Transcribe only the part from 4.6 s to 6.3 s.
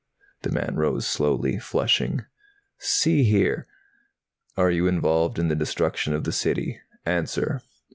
you involved in the destruction of